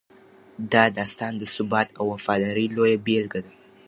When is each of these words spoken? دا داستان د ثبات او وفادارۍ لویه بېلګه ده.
دا 0.73 0.83
داستان 0.97 1.33
د 1.37 1.43
ثبات 1.55 1.87
او 1.99 2.05
وفادارۍ 2.13 2.65
لویه 2.75 2.97
بېلګه 3.05 3.39
ده. 3.45 3.51